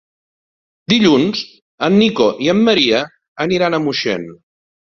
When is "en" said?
1.89-1.97, 2.57-2.65